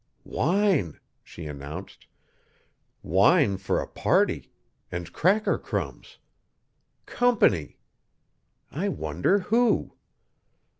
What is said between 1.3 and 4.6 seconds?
announced, "wine for a party,